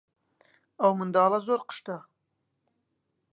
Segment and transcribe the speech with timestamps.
[0.81, 1.97] ئەو منداڵە زۆر قشتە.